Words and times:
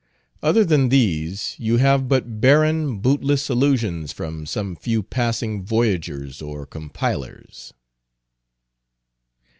Other 0.41 0.65
than 0.65 0.89
these 0.89 1.55
you 1.59 1.77
have 1.77 2.07
but 2.07 2.41
barren, 2.41 2.97
bootless 3.01 3.47
allusions 3.49 4.11
from 4.11 4.47
some 4.47 4.75
few 4.75 5.03
passing 5.03 5.63
voyagers 5.63 6.41
or 6.41 6.65
compilers. 6.65 7.71